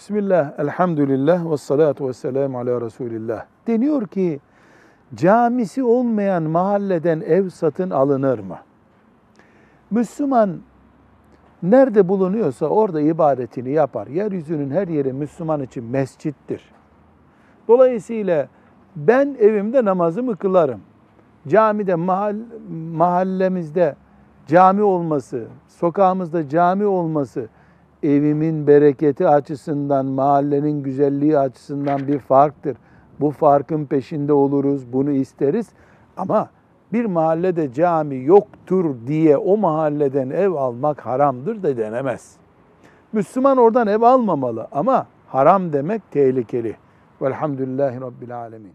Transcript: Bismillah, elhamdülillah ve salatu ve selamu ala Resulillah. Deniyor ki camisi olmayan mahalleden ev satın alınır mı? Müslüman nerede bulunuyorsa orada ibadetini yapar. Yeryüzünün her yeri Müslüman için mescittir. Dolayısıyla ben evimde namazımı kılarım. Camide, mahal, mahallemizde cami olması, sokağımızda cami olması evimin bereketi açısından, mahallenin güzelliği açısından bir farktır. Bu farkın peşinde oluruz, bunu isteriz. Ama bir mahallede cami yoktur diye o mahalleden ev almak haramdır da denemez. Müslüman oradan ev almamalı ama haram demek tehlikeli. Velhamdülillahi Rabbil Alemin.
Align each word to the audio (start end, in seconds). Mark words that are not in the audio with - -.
Bismillah, 0.00 0.58
elhamdülillah 0.58 1.50
ve 1.50 1.56
salatu 1.56 2.08
ve 2.08 2.12
selamu 2.12 2.58
ala 2.58 2.80
Resulillah. 2.80 3.44
Deniyor 3.66 4.06
ki 4.06 4.40
camisi 5.14 5.84
olmayan 5.84 6.42
mahalleden 6.42 7.20
ev 7.20 7.48
satın 7.48 7.90
alınır 7.90 8.38
mı? 8.38 8.58
Müslüman 9.90 10.60
nerede 11.62 12.08
bulunuyorsa 12.08 12.66
orada 12.66 13.00
ibadetini 13.00 13.70
yapar. 13.70 14.06
Yeryüzünün 14.06 14.70
her 14.70 14.88
yeri 14.88 15.12
Müslüman 15.12 15.62
için 15.62 15.84
mescittir. 15.84 16.64
Dolayısıyla 17.68 18.48
ben 18.96 19.36
evimde 19.40 19.84
namazımı 19.84 20.36
kılarım. 20.36 20.80
Camide, 21.48 21.94
mahal, 21.94 22.36
mahallemizde 22.92 23.96
cami 24.46 24.82
olması, 24.82 25.46
sokağımızda 25.68 26.48
cami 26.48 26.86
olması 26.86 27.48
evimin 28.02 28.66
bereketi 28.66 29.28
açısından, 29.28 30.06
mahallenin 30.06 30.82
güzelliği 30.82 31.38
açısından 31.38 32.08
bir 32.08 32.18
farktır. 32.18 32.76
Bu 33.20 33.30
farkın 33.30 33.84
peşinde 33.84 34.32
oluruz, 34.32 34.92
bunu 34.92 35.10
isteriz. 35.10 35.68
Ama 36.16 36.48
bir 36.92 37.04
mahallede 37.04 37.72
cami 37.72 38.24
yoktur 38.24 38.94
diye 39.06 39.36
o 39.36 39.56
mahalleden 39.56 40.30
ev 40.30 40.52
almak 40.52 41.06
haramdır 41.06 41.62
da 41.62 41.76
denemez. 41.76 42.36
Müslüman 43.12 43.56
oradan 43.56 43.86
ev 43.86 44.02
almamalı 44.02 44.68
ama 44.72 45.06
haram 45.28 45.72
demek 45.72 46.10
tehlikeli. 46.10 46.76
Velhamdülillahi 47.22 48.00
Rabbil 48.00 48.36
Alemin. 48.36 48.72